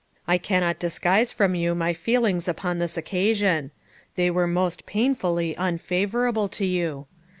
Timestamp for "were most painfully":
4.31-5.55